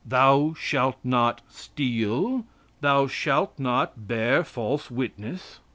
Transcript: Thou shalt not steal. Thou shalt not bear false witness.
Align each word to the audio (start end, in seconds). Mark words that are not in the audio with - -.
Thou 0.03 0.55
shalt 0.59 0.95
not 1.03 1.41
steal. 1.47 2.43
Thou 2.79 3.05
shalt 3.05 3.59
not 3.59 4.07
bear 4.07 4.43
false 4.43 4.89
witness. 4.89 5.59